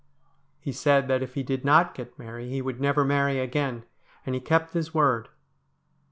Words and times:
He 0.59 0.71
said 0.71 1.07
that 1.09 1.21
if 1.21 1.35
he 1.35 1.43
did 1.43 1.63
not 1.63 1.93
get 1.93 2.17
Mary 2.17 2.49
he 2.49 2.59
would 2.59 2.81
never 2.81 3.05
marry 3.05 3.39
again, 3.39 3.83
and 4.25 4.33
he 4.33 4.41
kept 4.41 4.73
his 4.73 4.95
word. 4.95 5.29